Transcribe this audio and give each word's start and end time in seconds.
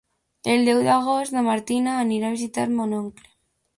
El 0.53 0.63
deu 0.69 0.79
d'agost 0.87 1.35
na 1.37 1.45
Martina 1.49 1.93
anirà 2.07 2.31
a 2.33 2.35
visitar 2.39 2.67
mon 2.81 2.97
oncle. 3.03 3.29